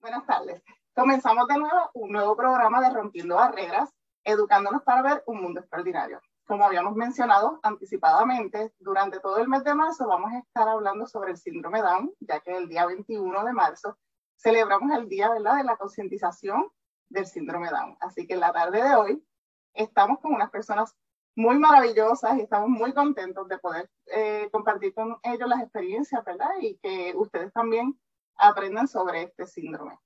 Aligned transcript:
Buenas 0.00 0.24
tardes. 0.24 0.62
Comenzamos 0.94 1.46
de 1.46 1.58
nuevo 1.58 1.90
un 1.92 2.10
nuevo 2.10 2.34
programa 2.34 2.80
de 2.80 2.88
Rompiendo 2.88 3.34
Barreras, 3.34 3.90
educándonos 4.24 4.82
para 4.82 5.02
ver 5.02 5.22
un 5.26 5.42
mundo 5.42 5.60
extraordinario. 5.60 6.22
Como 6.46 6.64
habíamos 6.64 6.96
mencionado 6.96 7.60
anticipadamente, 7.62 8.72
durante 8.78 9.20
todo 9.20 9.36
el 9.36 9.48
mes 9.48 9.62
de 9.62 9.74
marzo 9.74 10.08
vamos 10.08 10.32
a 10.32 10.38
estar 10.38 10.66
hablando 10.66 11.06
sobre 11.06 11.32
el 11.32 11.36
síndrome 11.36 11.82
Down, 11.82 12.14
ya 12.20 12.40
que 12.40 12.56
el 12.56 12.66
día 12.66 12.86
21 12.86 13.44
de 13.44 13.52
marzo 13.52 13.98
celebramos 14.36 14.90
el 14.96 15.06
día 15.06 15.28
¿verdad? 15.28 15.56
de 15.56 15.64
la 15.64 15.76
concientización 15.76 16.72
del 17.10 17.26
síndrome 17.26 17.68
Down. 17.68 17.98
Así 18.00 18.26
que 18.26 18.34
en 18.34 18.40
la 18.40 18.52
tarde 18.52 18.82
de 18.82 18.94
hoy 18.94 19.22
estamos 19.74 20.18
con 20.20 20.32
unas 20.32 20.50
personas 20.50 20.96
muy 21.36 21.58
maravillosas 21.58 22.38
y 22.38 22.40
estamos 22.40 22.70
muy 22.70 22.94
contentos 22.94 23.46
de 23.48 23.58
poder 23.58 23.90
eh, 24.06 24.48
compartir 24.50 24.94
con 24.94 25.18
ellos 25.22 25.46
las 25.46 25.60
experiencias, 25.60 26.24
¿verdad? 26.24 26.50
Y 26.58 26.78
que 26.78 27.12
ustedes 27.14 27.52
también 27.52 28.00
aprendan 28.40 28.88
sobre 28.88 29.22
este 29.22 29.46
síndrome. 29.46 29.98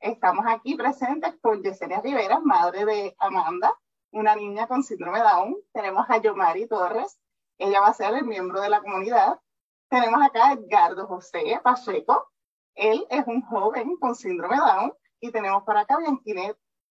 Estamos 0.00 0.44
aquí 0.48 0.74
presentes 0.76 1.34
con 1.40 1.62
Yesenia 1.62 2.00
Rivera, 2.00 2.38
madre 2.40 2.84
de 2.84 3.16
Amanda, 3.18 3.74
una 4.12 4.36
niña 4.36 4.66
con 4.66 4.82
síndrome 4.82 5.20
Down. 5.20 5.56
Tenemos 5.72 6.06
a 6.08 6.18
Yomari 6.18 6.66
Torres, 6.68 7.18
ella 7.58 7.80
va 7.80 7.88
a 7.88 7.94
ser 7.94 8.14
el 8.14 8.24
miembro 8.24 8.60
de 8.60 8.68
la 8.68 8.80
comunidad. 8.80 9.40
Tenemos 9.88 10.22
acá 10.22 10.48
a 10.48 10.52
Edgardo 10.52 11.06
José 11.06 11.60
Pacheco, 11.62 12.30
él 12.74 13.06
es 13.10 13.26
un 13.26 13.42
joven 13.42 13.96
con 13.96 14.14
síndrome 14.14 14.56
Down. 14.56 14.92
Y 15.20 15.30
tenemos 15.30 15.62
por 15.64 15.76
acá 15.76 15.94
a 15.94 15.98
Bianquinet 15.98 16.56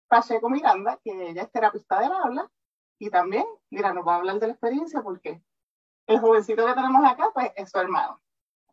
Pacheco 0.07 0.49
Miranda, 0.49 0.99
que 1.03 1.29
ella 1.29 1.43
es 1.43 1.51
terapista 1.51 1.99
del 1.99 2.11
habla. 2.11 2.49
Y 2.97 3.09
también, 3.09 3.45
mira, 3.69 3.93
nos 3.93 4.05
va 4.07 4.13
a 4.13 4.17
hablar 4.17 4.39
de 4.39 4.47
la 4.47 4.53
experiencia 4.53 5.01
porque 5.01 5.41
el 6.07 6.19
jovencito 6.19 6.65
que 6.65 6.73
tenemos 6.73 7.05
acá, 7.05 7.29
pues 7.33 7.51
es 7.55 7.69
su 7.69 7.77
hermano. 7.77 8.21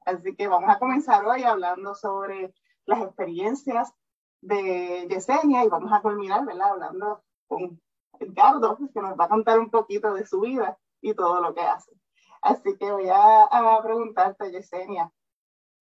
Así 0.04 0.34
que 0.34 0.48
vamos 0.48 0.70
a 0.70 0.78
comenzar 0.78 1.24
hoy 1.26 1.42
hablando 1.44 1.94
sobre 1.94 2.54
las 2.86 3.02
experiencias 3.02 3.92
de 4.40 5.06
Yesenia 5.08 5.64
y 5.64 5.68
vamos 5.68 5.92
a 5.92 6.00
culminar, 6.00 6.44
¿verdad? 6.44 6.72
Hablando 6.72 7.22
con 7.46 7.80
Edgardo, 8.18 8.78
que 8.92 9.00
nos 9.00 9.18
va 9.18 9.24
a 9.24 9.28
contar 9.28 9.58
un 9.58 9.70
poquito 9.70 10.14
de 10.14 10.26
su 10.26 10.40
vida 10.40 10.78
y 11.00 11.14
todo 11.14 11.40
lo 11.40 11.54
que 11.54 11.62
hace. 11.62 11.92
Así 12.40 12.76
que 12.76 12.90
voy 12.90 13.08
a, 13.08 13.44
a 13.44 13.82
preguntarte, 13.82 14.50
Yesenia, 14.50 15.12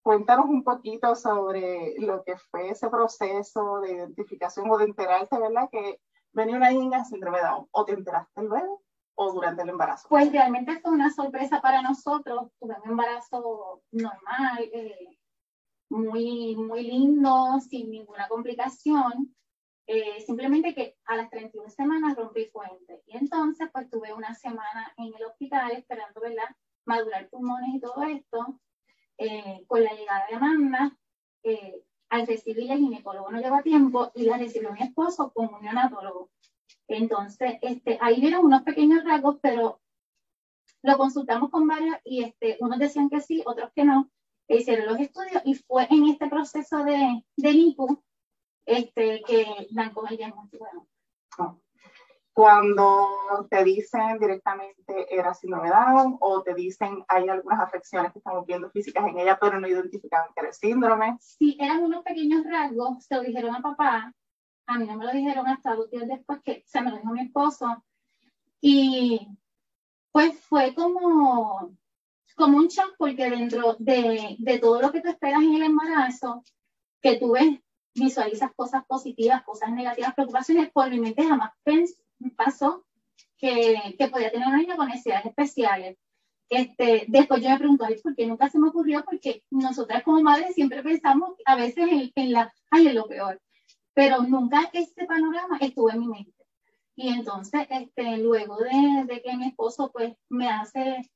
cuéntanos 0.03 0.45
un 0.45 0.63
poquito 0.63 1.15
sobre 1.15 1.95
lo 1.99 2.23
que 2.23 2.37
fue 2.37 2.69
ese 2.69 2.89
proceso 2.89 3.79
de 3.81 3.93
identificación 3.93 4.69
o 4.69 4.77
de 4.77 4.85
enterarte, 4.85 5.39
¿verdad? 5.39 5.69
Que 5.71 5.99
venía 6.33 6.57
una 6.57 6.69
niña 6.69 7.03
síndrome 7.03 7.41
Down. 7.41 7.67
¿O 7.71 7.85
te 7.85 7.93
enteraste 7.93 8.43
luego 8.43 8.83
o 9.15 9.31
durante 9.33 9.63
el 9.63 9.69
embarazo? 9.69 10.07
Pues 10.09 10.31
realmente 10.31 10.79
fue 10.79 10.91
una 10.91 11.11
sorpresa 11.11 11.61
para 11.61 11.81
nosotros. 11.81 12.51
Tuve 12.59 12.75
un 12.83 12.91
embarazo 12.91 13.83
normal, 13.91 14.69
eh, 14.73 15.17
muy, 15.89 16.55
muy 16.55 16.83
lindo, 16.83 17.59
sin 17.59 17.91
ninguna 17.91 18.27
complicación. 18.27 19.35
Eh, 19.87 20.21
simplemente 20.25 20.73
que 20.73 20.97
a 21.05 21.17
las 21.17 21.29
31 21.29 21.69
semanas 21.69 22.15
rompí 22.15 22.45
fuente. 22.45 23.03
Y 23.07 23.17
entonces, 23.17 23.69
pues 23.73 23.89
tuve 23.89 24.13
una 24.13 24.33
semana 24.33 24.93
en 24.97 25.13
el 25.13 25.25
hospital 25.25 25.71
esperando, 25.71 26.21
¿verdad? 26.21 26.55
Madurar 26.85 27.29
pulmones 27.29 27.75
y 27.75 27.79
todo 27.81 28.03
esto. 28.03 28.59
Eh, 29.17 29.65
con 29.67 29.83
la 29.83 29.93
llegada 29.93 30.25
de 30.29 30.35
Amanda, 30.35 30.97
eh, 31.43 31.83
al 32.09 32.25
recibir 32.25 32.71
el 32.71 32.79
ginecólogo 32.79 33.31
no 33.31 33.39
lleva 33.39 33.61
tiempo 33.61 34.11
y 34.15 34.23
la 34.23 34.37
recibió 34.37 34.71
mi 34.73 34.81
esposo 34.81 35.31
como 35.31 35.57
un 35.57 35.63
neonatólogo. 35.63 36.30
Entonces, 36.95 37.57
este, 37.61 37.97
ahí 38.01 38.21
vieron 38.21 38.45
unos 38.45 38.63
pequeños 38.63 39.03
rasgos, 39.03 39.37
pero 39.41 39.81
lo 40.83 40.97
consultamos 40.97 41.49
con 41.49 41.67
varios 41.67 41.95
y 42.03 42.23
este, 42.23 42.57
unos 42.59 42.79
decían 42.79 43.09
que 43.09 43.21
sí, 43.21 43.43
otros 43.45 43.71
que 43.75 43.83
no. 43.83 44.09
E 44.47 44.57
hicieron 44.57 44.87
los 44.87 44.99
estudios 44.99 45.41
y 45.45 45.55
fue 45.55 45.87
en 45.89 46.07
este 46.07 46.27
proceso 46.27 46.83
de, 46.83 47.23
de 47.37 47.49
IPU 47.51 48.03
este, 48.65 49.21
que 49.25 49.67
dan 49.71 49.93
con 49.93 50.07
el 50.07 50.17
diagnóstico. 50.17 50.65
Oh 51.37 51.61
cuando 52.33 53.07
te 53.49 53.63
dicen 53.63 54.17
directamente 54.19 55.05
era 55.09 55.33
síndrome 55.33 55.69
Down 55.69 56.17
o 56.19 56.41
te 56.41 56.53
dicen 56.53 57.03
hay 57.07 57.27
algunas 57.27 57.59
afecciones 57.59 58.11
que 58.13 58.19
estamos 58.19 58.45
viendo 58.45 58.69
físicas 58.69 59.05
en 59.07 59.19
ella, 59.19 59.37
pero 59.39 59.59
no 59.59 59.67
identificaban 59.67 60.29
que 60.33 60.41
era 60.41 60.53
síndrome. 60.53 61.17
Sí, 61.19 61.57
eran 61.59 61.83
unos 61.83 62.03
pequeños 62.03 62.43
rasgos, 62.45 63.03
se 63.05 63.15
lo 63.15 63.21
dijeron 63.21 63.55
a 63.55 63.61
papá, 63.61 64.13
a 64.67 64.77
mí 64.77 64.85
no 64.85 64.95
me 64.95 65.05
lo 65.05 65.11
dijeron 65.11 65.47
hasta 65.47 65.75
dos 65.75 65.89
días 65.89 66.07
después 66.07 66.41
que 66.43 66.63
se 66.65 66.81
me 66.81 66.91
lo 66.91 66.97
dijo 66.97 67.11
mi 67.11 67.21
esposo. 67.21 67.83
Y 68.61 69.27
pues 70.11 70.39
fue 70.41 70.73
como, 70.75 71.77
como 72.35 72.57
un 72.57 72.67
shock 72.67 72.95
porque 72.97 73.29
dentro 73.29 73.75
de, 73.79 74.35
de 74.37 74.59
todo 74.59 74.81
lo 74.81 74.91
que 74.91 75.01
tú 75.01 75.09
esperas 75.09 75.41
en 75.41 75.55
el 75.55 75.63
embarazo, 75.63 76.43
que 77.01 77.17
tú 77.17 77.31
ves, 77.31 77.59
visualizas 77.93 78.51
cosas 78.55 78.85
positivas, 78.85 79.43
cosas 79.43 79.71
negativas, 79.71 80.13
preocupaciones, 80.13 80.71
por 80.71 80.89
mi 80.89 80.99
mente 80.99 81.23
jamás 81.23 81.51
pasó 82.35 82.85
que, 83.37 83.95
que 83.97 84.07
podía 84.07 84.31
tener 84.31 84.47
una 84.47 84.57
niña 84.57 84.75
con 84.75 84.87
necesidades 84.87 85.25
especiales. 85.25 85.97
Este, 86.49 87.05
después 87.07 87.41
yo 87.41 87.49
me 87.49 87.57
pregunto, 87.57 87.85
¿por 88.03 88.15
qué 88.15 88.27
nunca 88.27 88.49
se 88.49 88.59
me 88.59 88.69
ocurrió? 88.69 89.03
Porque 89.05 89.43
nosotras 89.49 90.03
como 90.03 90.21
madres 90.21 90.53
siempre 90.53 90.83
pensamos 90.83 91.31
a 91.45 91.55
veces 91.55 91.87
en, 91.89 92.11
en 92.13 92.31
la, 92.33 92.53
ay, 92.69 92.87
es 92.87 92.93
lo 92.93 93.07
peor, 93.07 93.41
pero 93.93 94.21
nunca 94.23 94.69
este 94.73 95.05
panorama 95.05 95.57
estuvo 95.59 95.91
en 95.91 95.99
mi 95.99 96.07
mente. 96.07 96.45
Y 96.95 97.09
entonces, 97.09 97.67
este, 97.69 98.17
luego 98.17 98.57
de, 98.57 99.05
de 99.05 99.21
que 99.21 99.35
mi 99.37 99.47
esposo 99.47 99.91
pues 99.91 100.13
me 100.29 100.49
hace 100.49 101.09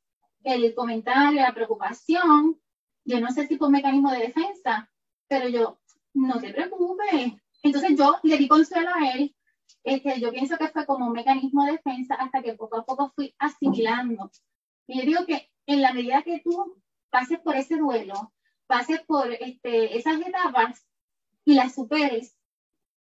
el 0.44 0.74
comentario, 0.74 1.42
la 1.42 1.54
preocupación, 1.54 2.60
yo 3.04 3.20
no 3.20 3.32
sé 3.32 3.48
si 3.48 3.58
un 3.60 3.72
mecanismo 3.72 4.12
de 4.12 4.20
defensa, 4.20 4.90
pero 5.28 5.48
yo, 5.50 5.80
no 6.14 6.40
te 6.40 6.54
preocupes. 6.54 7.34
Entonces 7.62 7.98
yo 7.98 8.18
le 8.24 8.38
di 8.38 8.48
consuelo 8.48 8.90
a 8.94 9.12
él 9.14 9.36
este, 9.86 10.20
yo 10.20 10.32
pienso 10.32 10.58
que 10.58 10.70
fue 10.70 10.86
como 10.88 11.06
un 11.06 11.14
mecanismo 11.14 11.64
de 11.64 11.74
defensa 11.74 12.16
hasta 12.16 12.42
que 12.42 12.56
poco 12.56 12.78
a 12.78 12.86
poco 12.86 13.12
fui 13.16 13.36
asimilando. 13.38 14.32
Y 14.88 15.00
yo 15.00 15.06
digo 15.06 15.26
que 15.28 15.52
en 15.68 15.82
la 15.82 15.94
medida 15.94 16.24
que 16.24 16.42
tú 16.44 16.82
pases 17.12 17.40
por 17.40 17.56
ese 17.56 17.78
duelo, 17.78 18.34
pases 18.66 19.02
por 19.02 19.32
este, 19.32 19.96
esas 19.96 20.20
etapas 20.22 20.88
y 21.46 21.54
las 21.54 21.76
superes, 21.76 22.35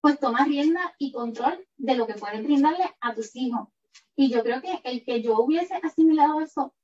pues 0.05 0.21
tomas 0.21 0.47
rienda 0.47 0.95
y 0.99 1.13
control 1.13 1.67
de 1.79 1.95
lo 1.95 2.07
que 2.07 2.13
puedes 2.13 2.45
brindarle 2.45 2.85
a 3.01 3.15
tus 3.15 3.35
hijos. 3.37 3.69
Y 4.15 4.31
yo 4.31 4.43
creo 4.43 4.61
que 4.61 4.79
el 4.85 5.03
que 5.03 5.23
yo 5.23 5.41
hubiese 5.41 5.81
asimilado 5.83 6.43
eso 6.43 6.75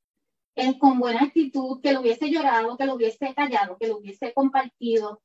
es 0.55 0.79
con 0.79 0.99
buena 0.99 1.25
actitud, 1.25 1.83
que 1.83 1.93
lo 1.93 2.01
hubiese 2.01 2.31
llorado, 2.31 2.79
que 2.79 2.87
lo 2.87 2.95
hubiese 2.95 3.35
callado, 3.35 3.77
que 3.77 3.89
lo 3.89 3.99
hubiese 3.99 4.33
compartido, 4.33 5.21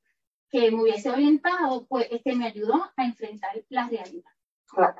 que 0.49 0.71
me 0.71 0.81
hubiese 0.81 1.09
orientado, 1.09 1.85
pues 1.87 2.09
este 2.11 2.35
me 2.35 2.47
ayudó 2.47 2.83
a 2.97 3.05
enfrentar 3.05 3.51
la 3.69 3.87
realidad. 3.87 4.31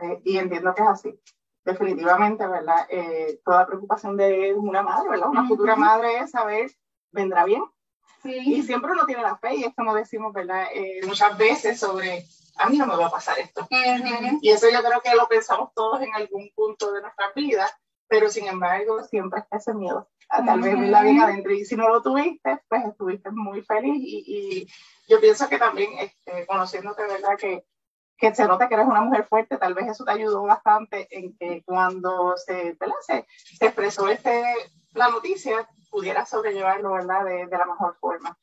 Eh, 0.01 0.21
y 0.23 0.37
entiendo 0.37 0.73
que 0.73 0.81
es 0.81 0.87
así. 0.87 1.19
Definitivamente, 1.65 2.47
¿verdad? 2.47 2.87
Eh, 2.89 3.41
toda 3.43 3.67
preocupación 3.67 4.15
de 4.15 4.53
una 4.53 4.83
madre, 4.83 5.09
¿verdad? 5.09 5.31
Una 5.31 5.45
futura 5.49 5.75
madre 5.75 6.19
es 6.19 6.31
saber, 6.31 6.71
¿vendrá 7.11 7.43
bien? 7.43 7.63
Sí. 8.23 8.55
Y 8.55 8.63
siempre 8.63 8.93
uno 8.93 9.05
tiene 9.05 9.21
la 9.21 9.35
fe 9.35 9.55
y 9.57 9.63
es 9.65 9.75
como 9.75 9.93
decimos, 9.93 10.31
¿verdad? 10.31 10.67
Eh, 10.73 11.01
muchas 11.05 11.37
veces 11.37 11.77
sobre, 11.77 12.23
a 12.57 12.69
mí 12.69 12.77
no 12.77 12.85
me 12.85 12.95
va 12.95 13.07
a 13.07 13.11
pasar 13.11 13.39
esto. 13.39 13.67
Y 14.41 14.49
eso 14.49 14.69
yo 14.69 14.81
creo 14.81 15.01
que 15.01 15.15
lo 15.15 15.27
pensamos 15.27 15.71
todos 15.73 16.01
en 16.01 16.13
algún 16.13 16.51
punto 16.55 16.91
de 16.91 17.01
nuestra 17.01 17.31
vida, 17.35 17.69
pero 18.07 18.29
sin 18.29 18.47
embargo 18.47 19.03
siempre 19.03 19.41
está 19.41 19.57
ese 19.57 19.73
miedo 19.73 20.09
a 20.29 20.43
tal 20.43 20.61
vez 20.61 20.79
verla 20.79 21.03
bien 21.03 21.21
adentro. 21.21 21.53
Y 21.53 21.65
si 21.65 21.75
no 21.75 21.89
lo 21.89 22.01
tuviste, 22.01 22.61
pues 22.67 22.85
estuviste 22.85 23.29
muy 23.31 23.61
feliz. 23.61 23.95
Y, 23.97 24.23
y 24.27 24.67
yo 25.07 25.19
pienso 25.19 25.47
que 25.49 25.57
también, 25.57 25.91
este, 25.99 26.45
conociéndote, 26.47 27.03
¿verdad? 27.03 27.37
Que 27.37 27.65
que 28.17 28.33
se 28.33 28.47
nota 28.47 28.67
que 28.67 28.75
eres 28.75 28.87
una 28.87 29.01
mujer 29.01 29.27
fuerte, 29.27 29.57
tal 29.57 29.73
vez 29.73 29.87
eso 29.87 30.05
te 30.05 30.11
ayudó 30.11 30.43
bastante 30.43 31.07
en 31.11 31.35
que 31.37 31.63
cuando 31.65 32.35
se, 32.37 32.77
se, 33.05 33.25
se 33.57 33.65
expresó 33.65 34.07
este, 34.07 34.43
la 34.93 35.09
noticia, 35.09 35.67
pudieras 35.89 36.29
sobrellevarlo, 36.29 36.93
¿verdad? 36.93 37.25
De, 37.25 37.47
de, 37.47 37.57
la 37.57 37.65
mejor 37.65 37.97
forma. 37.99 38.37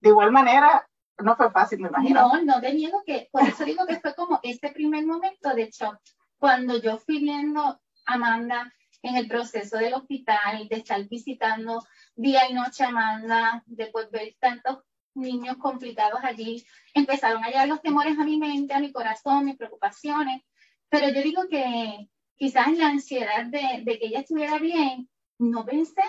De 0.00 0.10
igual 0.10 0.30
manera, 0.30 0.86
no 1.18 1.36
fue 1.36 1.50
fácil, 1.50 1.80
me 1.80 1.88
imagino. 1.88 2.20
No, 2.20 2.42
no 2.42 2.60
te 2.60 2.72
niego 2.72 3.02
que, 3.04 3.28
por 3.30 3.42
eso 3.42 3.64
digo 3.64 3.86
que 3.86 4.00
fue 4.00 4.14
como 4.14 4.40
este 4.42 4.70
primer 4.70 5.06
momento 5.06 5.54
de 5.54 5.70
shock. 5.70 5.98
Cuando 6.38 6.80
yo 6.80 6.98
fui 6.98 7.20
viendo 7.20 7.62
a 7.62 7.80
Amanda 8.06 8.72
en 9.02 9.16
el 9.16 9.28
proceso 9.28 9.76
del 9.78 9.94
hospital, 9.94 10.66
de 10.68 10.76
estar 10.76 11.02
visitando 11.08 11.84
día 12.16 12.48
y 12.48 12.54
noche 12.54 12.84
a 12.84 12.88
Amanda, 12.88 13.62
después 13.66 14.10
ver 14.10 14.34
tantos 14.40 14.78
niños 15.14 15.56
complicados 15.58 16.20
allí, 16.22 16.64
empezaron 16.92 17.44
a 17.44 17.48
llegar 17.48 17.68
los 17.68 17.82
temores 17.82 18.18
a 18.18 18.24
mi 18.24 18.38
mente, 18.38 18.74
a 18.74 18.80
mi 18.80 18.92
corazón, 18.92 19.44
mis 19.44 19.56
preocupaciones, 19.56 20.42
pero 20.88 21.08
yo 21.08 21.22
digo 21.22 21.48
que 21.48 22.08
quizás 22.36 22.76
la 22.76 22.88
ansiedad 22.88 23.46
de, 23.46 23.84
que 23.84 24.06
ella 24.06 24.20
estuviera 24.20 24.58
bien, 24.58 25.08
no 25.38 25.64
pensé 25.64 26.02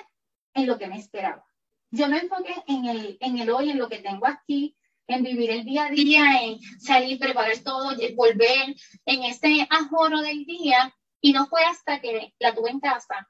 en 0.53 0.67
lo 0.67 0.77
que 0.77 0.87
me 0.87 0.97
esperaba. 0.97 1.45
Yo 1.91 2.07
me 2.07 2.19
enfoqué 2.19 2.55
en 2.67 2.85
el, 2.85 3.17
en 3.19 3.37
el 3.37 3.49
hoy, 3.49 3.69
en 3.69 3.77
lo 3.77 3.89
que 3.89 3.99
tengo 3.99 4.27
aquí, 4.27 4.75
en 5.07 5.23
vivir 5.23 5.51
el 5.51 5.65
día 5.65 5.85
a 5.85 5.89
día, 5.89 6.43
en 6.43 6.59
salir, 6.79 7.19
preparar 7.19 7.57
todo, 7.59 7.95
volver 8.15 8.75
en 9.05 9.23
ese 9.23 9.67
ajoro 9.69 10.21
del 10.21 10.45
día. 10.45 10.95
Y 11.21 11.33
no 11.33 11.47
fue 11.47 11.63
hasta 11.63 12.01
que 12.01 12.33
la 12.39 12.53
tuve 12.53 12.69
en 12.69 12.79
casa 12.79 13.29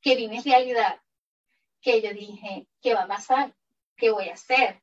que 0.00 0.16
vi 0.16 0.28
mi 0.28 0.40
realidad, 0.40 1.00
que 1.80 2.00
yo 2.00 2.12
dije, 2.12 2.66
¿qué 2.80 2.94
va 2.94 3.02
a 3.02 3.08
pasar? 3.08 3.54
¿qué 3.96 4.10
voy 4.10 4.28
a 4.30 4.32
hacer? 4.32 4.80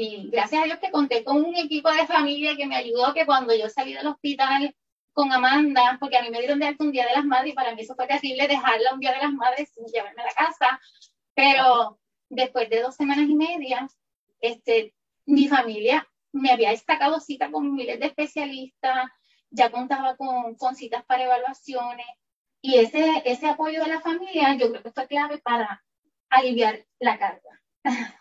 y 0.00 0.30
gracias 0.30 0.62
a 0.62 0.64
Dios 0.66 0.78
que 0.78 0.92
conté 0.92 1.24
con 1.24 1.44
un 1.44 1.56
equipo 1.56 1.90
de 1.90 2.06
familia 2.06 2.56
que 2.56 2.68
me 2.68 2.76
ayudó, 2.76 3.12
que 3.14 3.26
cuando 3.26 3.52
yo 3.52 3.68
salí 3.68 3.94
del 3.94 4.06
hospital 4.06 4.72
con 5.12 5.32
Amanda, 5.32 5.96
porque 5.98 6.16
a 6.16 6.22
mí 6.22 6.30
me 6.30 6.38
dieron 6.38 6.60
de 6.60 6.66
alta 6.66 6.84
un 6.84 6.92
día 6.92 7.04
de 7.04 7.14
las 7.14 7.24
madres 7.24 7.50
y 7.50 7.56
para 7.56 7.74
mí 7.74 7.82
eso 7.82 7.96
fue 7.96 8.06
terrible 8.06 8.46
dejarla 8.46 8.94
un 8.94 9.00
día 9.00 9.12
de 9.12 9.18
las 9.18 9.32
madres 9.32 9.72
sin 9.74 9.86
llevarme 9.86 10.22
a 10.22 10.26
la 10.26 10.32
casa, 10.34 10.80
pero 11.34 11.98
después 12.28 12.70
de 12.70 12.80
dos 12.80 12.94
semanas 12.94 13.28
y 13.28 13.34
media, 13.34 13.88
este, 14.40 14.94
mi 15.28 15.46
familia 15.46 16.08
me 16.32 16.50
había 16.50 16.70
destacado 16.70 17.20
cita 17.20 17.50
con 17.50 17.74
miles 17.74 18.00
de 18.00 18.06
especialistas, 18.06 19.10
ya 19.50 19.70
contaba 19.70 20.16
con, 20.16 20.54
con 20.56 20.74
citas 20.74 21.04
para 21.04 21.24
evaluaciones 21.24 22.06
y 22.62 22.78
ese, 22.78 23.22
ese 23.24 23.46
apoyo 23.46 23.82
de 23.82 23.90
la 23.90 24.00
familia 24.00 24.54
yo 24.56 24.70
creo 24.70 24.82
que 24.82 24.90
fue 24.90 25.06
clave 25.06 25.38
para 25.38 25.84
aliviar 26.30 26.84
la 26.98 27.18
carga. 27.18 27.62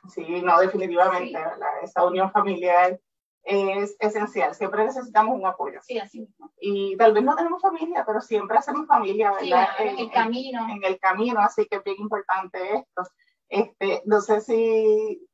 Sí, 0.09 0.25
no, 0.42 0.59
definitivamente, 0.59 1.38
esa 1.83 2.06
unión 2.06 2.31
familiar 2.31 3.00
es 3.44 3.95
esencial. 4.00 4.54
Siempre 4.56 4.86
necesitamos 4.86 5.38
un 5.38 5.45
apoyo. 5.45 5.80
Sí, 5.83 6.00
así 6.00 6.21
mismo. 6.21 6.51
Y 6.59 6.95
tal 6.98 7.13
vez 7.13 7.24
no 7.24 7.36
tenemos 7.36 7.62
familia, 7.62 8.04
pero 8.06 8.21
siempre 8.21 8.57
hacemos 8.57 8.88
familia, 8.88 9.31
¿verdad? 9.31 9.68
en, 9.80 10.00
el 10.00 10.12
camino. 10.12 10.68
En, 10.69 10.83
el 10.83 11.00
camino, 11.00 11.39
así 11.39 11.65
que 11.65 11.77
es 11.77 11.83
bien 11.83 11.98
importante 12.00 12.59
esto. 12.75 13.04
Este, 13.50 14.01
no 14.06 14.21
sé 14.21 14.42
si 14.42 15.27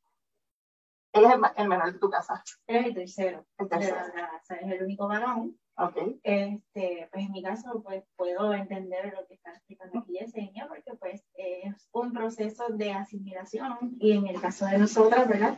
él 1.14 1.26
es 1.26 1.32
el, 1.58 1.68
menor 1.68 1.94
de 1.94 2.00
tu 2.00 2.10
casa. 2.10 2.44
Él 2.68 2.78
es 2.78 2.86
el 2.88 2.94
tercero. 2.94 3.46
El 3.58 3.70
tercero. 3.70 3.96
De 3.96 4.22
la 4.22 4.30
casa. 4.30 4.56
Es 4.56 4.72
el 4.72 4.84
único 4.84 5.08
varón. 5.08 5.58
Okay. 5.76 6.20
Este, 6.22 7.10
pues 7.12 7.26
en 7.26 7.32
mi 7.32 7.42
caso, 7.42 7.82
pues 7.84 8.04
puedo 8.16 8.54
entender 8.54 9.12
lo 9.12 9.26
que 9.26 9.34
está 9.34 9.52
explicando 9.52 10.00
aquí 10.00 10.14
Yesenia, 10.20 10.68
porque 10.68 10.94
pues 11.00 11.24
es 11.34 11.90
un 11.92 12.14
proceso 12.14 12.68
de 12.70 12.92
asimilación 12.92 13.96
y 14.00 14.12
en 14.12 14.28
el 14.28 14.40
caso 14.40 14.68
de 14.68 14.78
nosotras, 14.78 15.28
¿verdad? 15.28 15.58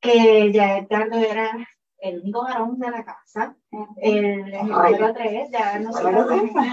Que 0.00 0.50
ya 0.52 0.78
Edgardo 0.78 1.16
era 1.16 1.52
el 1.98 2.20
único 2.22 2.42
varón 2.42 2.78
de 2.80 2.90
la 2.90 3.04
casa, 3.04 3.56
el 3.98 4.50
número 4.50 5.14
tres, 5.14 5.48
ya 5.52 5.78
nosotros, 5.78 6.26
la 6.54 6.70